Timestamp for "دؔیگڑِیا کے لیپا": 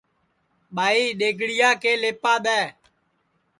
1.19-2.33